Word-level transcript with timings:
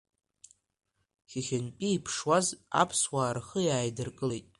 Хыхьынтәи 1.29 1.89
иԥшуаз 1.95 2.47
аԥсуаа 2.81 3.31
рхы 3.37 3.61
ааидыркылеит. 3.75 4.47